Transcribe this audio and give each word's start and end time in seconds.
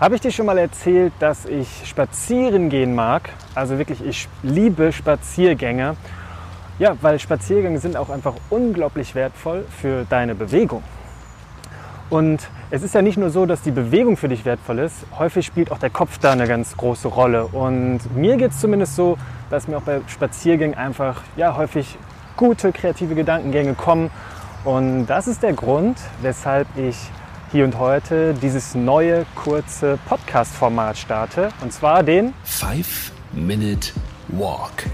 Habe 0.00 0.14
ich 0.14 0.22
dir 0.22 0.30
schon 0.30 0.46
mal 0.46 0.56
erzählt, 0.56 1.12
dass 1.18 1.44
ich 1.44 1.68
spazieren 1.84 2.70
gehen 2.70 2.94
mag? 2.94 3.28
Also 3.54 3.76
wirklich, 3.76 4.02
ich 4.02 4.28
liebe 4.42 4.92
Spaziergänge. 4.92 5.94
Ja, 6.78 6.96
weil 7.02 7.18
Spaziergänge 7.18 7.80
sind 7.80 7.98
auch 7.98 8.08
einfach 8.08 8.32
unglaublich 8.48 9.14
wertvoll 9.14 9.66
für 9.68 10.06
deine 10.08 10.34
Bewegung. 10.34 10.82
Und 12.08 12.48
es 12.70 12.82
ist 12.82 12.94
ja 12.94 13.02
nicht 13.02 13.18
nur 13.18 13.28
so, 13.28 13.44
dass 13.44 13.60
die 13.60 13.72
Bewegung 13.72 14.16
für 14.16 14.28
dich 14.28 14.46
wertvoll 14.46 14.78
ist, 14.78 15.04
häufig 15.18 15.44
spielt 15.44 15.70
auch 15.70 15.78
der 15.78 15.90
Kopf 15.90 16.16
da 16.16 16.32
eine 16.32 16.48
ganz 16.48 16.78
große 16.78 17.08
Rolle. 17.08 17.44
Und 17.48 18.00
mir 18.16 18.38
geht 18.38 18.52
es 18.52 18.60
zumindest 18.60 18.96
so, 18.96 19.18
dass 19.50 19.68
mir 19.68 19.76
auch 19.76 19.82
bei 19.82 20.00
Spaziergängen 20.06 20.78
einfach 20.78 21.20
ja, 21.36 21.58
häufig 21.58 21.98
gute 22.38 22.72
kreative 22.72 23.14
Gedankengänge 23.14 23.74
kommen. 23.74 24.10
Und 24.64 25.08
das 25.08 25.28
ist 25.28 25.42
der 25.42 25.52
Grund, 25.52 25.98
weshalb 26.22 26.68
ich 26.78 26.96
hier 27.52 27.64
und 27.64 27.78
heute 27.78 28.32
dieses 28.34 28.76
neue 28.76 29.26
kurze 29.34 29.98
Podcast-Format 30.08 30.96
starte. 30.96 31.48
Und 31.62 31.72
zwar 31.72 32.04
den 32.04 32.32
5-Minute 32.46 33.92
Walk. 34.28 34.86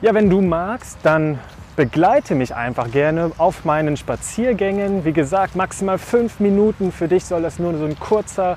Ja, 0.00 0.14
wenn 0.14 0.30
du 0.30 0.40
magst, 0.40 0.98
dann 1.02 1.38
begleite 1.76 2.34
mich 2.34 2.54
einfach 2.54 2.90
gerne 2.90 3.30
auf 3.36 3.66
meinen 3.66 3.98
Spaziergängen. 3.98 5.04
Wie 5.04 5.12
gesagt, 5.12 5.54
maximal 5.54 5.98
fünf 5.98 6.40
Minuten. 6.40 6.92
Für 6.92 7.08
dich 7.08 7.26
soll 7.26 7.42
das 7.42 7.58
nur 7.58 7.76
so 7.76 7.84
ein 7.84 7.98
kurzer, 7.98 8.56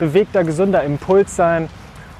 bewegter, 0.00 0.42
gesunder 0.42 0.82
Impuls 0.82 1.36
sein. 1.36 1.68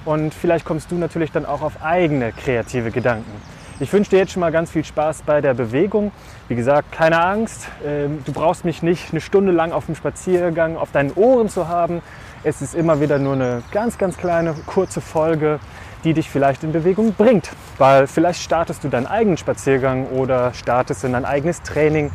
Und 0.04 0.32
vielleicht 0.32 0.64
kommst 0.64 0.92
du 0.92 0.94
natürlich 0.94 1.32
dann 1.32 1.44
auch 1.44 1.62
auf 1.62 1.82
eigene 1.82 2.30
kreative 2.30 2.92
Gedanken. 2.92 3.32
Ich 3.78 3.92
wünsche 3.92 4.08
dir 4.08 4.20
jetzt 4.20 4.32
schon 4.32 4.40
mal 4.40 4.52
ganz 4.52 4.70
viel 4.70 4.84
Spaß 4.84 5.20
bei 5.26 5.42
der 5.42 5.52
Bewegung. 5.52 6.10
Wie 6.48 6.54
gesagt, 6.54 6.92
keine 6.92 7.22
Angst. 7.22 7.68
Ähm, 7.84 8.22
du 8.24 8.32
brauchst 8.32 8.64
mich 8.64 8.82
nicht 8.82 9.10
eine 9.10 9.20
Stunde 9.20 9.52
lang 9.52 9.72
auf 9.72 9.84
dem 9.84 9.94
Spaziergang 9.94 10.78
auf 10.78 10.92
deinen 10.92 11.12
Ohren 11.12 11.50
zu 11.50 11.68
haben. 11.68 12.00
Es 12.42 12.62
ist 12.62 12.74
immer 12.74 13.02
wieder 13.02 13.18
nur 13.18 13.34
eine 13.34 13.62
ganz, 13.72 13.98
ganz 13.98 14.16
kleine, 14.16 14.54
kurze 14.64 15.02
Folge, 15.02 15.60
die 16.04 16.14
dich 16.14 16.30
vielleicht 16.30 16.64
in 16.64 16.72
Bewegung 16.72 17.12
bringt. 17.12 17.50
Weil 17.76 18.06
vielleicht 18.06 18.40
startest 18.40 18.82
du 18.82 18.88
deinen 18.88 19.06
eigenen 19.06 19.36
Spaziergang 19.36 20.06
oder 20.06 20.54
startest 20.54 21.04
in 21.04 21.12
dein 21.12 21.26
eigenes 21.26 21.60
Training. 21.60 22.10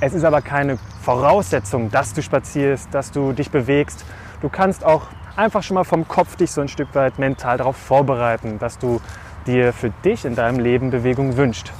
Es 0.00 0.14
ist 0.14 0.24
aber 0.24 0.42
keine 0.42 0.78
Voraussetzung, 1.02 1.92
dass 1.92 2.12
du 2.12 2.22
spazierst, 2.22 2.88
dass 2.92 3.12
du 3.12 3.32
dich 3.32 3.52
bewegst. 3.52 4.04
Du 4.42 4.48
kannst 4.48 4.84
auch 4.84 5.06
einfach 5.36 5.62
schon 5.62 5.76
mal 5.76 5.84
vom 5.84 6.08
Kopf 6.08 6.34
dich 6.34 6.50
so 6.50 6.60
ein 6.60 6.68
Stück 6.68 6.92
weit 6.96 7.20
mental 7.20 7.56
darauf 7.56 7.76
vorbereiten, 7.76 8.58
dass 8.58 8.78
du 8.78 9.00
dir 9.46 9.72
für 9.72 9.90
dich 10.04 10.24
in 10.24 10.34
deinem 10.34 10.58
Leben 10.58 10.90
Bewegung 10.90 11.36
wünscht. 11.36 11.72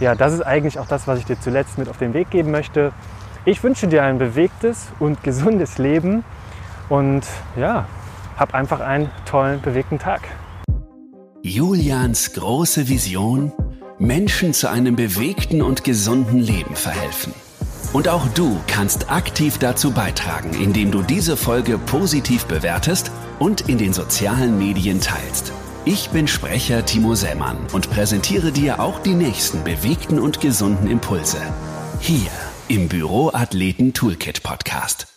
Ja, 0.00 0.14
das 0.14 0.32
ist 0.32 0.42
eigentlich 0.42 0.78
auch 0.78 0.86
das, 0.86 1.06
was 1.06 1.18
ich 1.18 1.24
dir 1.24 1.38
zuletzt 1.38 1.78
mit 1.78 1.88
auf 1.88 1.98
den 1.98 2.14
Weg 2.14 2.30
geben 2.30 2.50
möchte. 2.50 2.92
Ich 3.44 3.62
wünsche 3.62 3.86
dir 3.86 4.02
ein 4.02 4.18
bewegtes 4.18 4.88
und 4.98 5.22
gesundes 5.22 5.78
Leben 5.78 6.24
und 6.88 7.24
ja, 7.56 7.86
hab 8.36 8.54
einfach 8.54 8.80
einen 8.80 9.10
tollen, 9.26 9.60
bewegten 9.60 9.98
Tag. 9.98 10.22
Julians 11.42 12.32
große 12.32 12.88
Vision, 12.88 13.52
Menschen 13.98 14.54
zu 14.54 14.68
einem 14.68 14.96
bewegten 14.96 15.62
und 15.62 15.84
gesunden 15.84 16.40
Leben 16.40 16.74
verhelfen. 16.74 17.34
Und 17.92 18.08
auch 18.08 18.26
du 18.28 18.58
kannst 18.66 19.10
aktiv 19.10 19.58
dazu 19.58 19.92
beitragen, 19.92 20.50
indem 20.60 20.90
du 20.90 21.02
diese 21.02 21.36
Folge 21.36 21.78
positiv 21.78 22.46
bewertest 22.46 23.12
und 23.38 23.68
in 23.68 23.78
den 23.78 23.92
sozialen 23.92 24.58
Medien 24.58 25.00
teilst. 25.00 25.52
Ich 25.86 26.08
bin 26.08 26.26
Sprecher 26.26 26.86
Timo 26.86 27.14
Sämann 27.14 27.58
und 27.74 27.90
präsentiere 27.90 28.52
dir 28.52 28.80
auch 28.80 29.00
die 29.00 29.12
nächsten 29.12 29.64
bewegten 29.64 30.18
und 30.18 30.40
gesunden 30.40 30.86
Impulse. 30.86 31.42
Hier 32.00 32.30
im 32.68 32.88
Büro 32.88 33.30
Athleten 33.34 33.92
Toolkit 33.92 34.42
Podcast. 34.42 35.13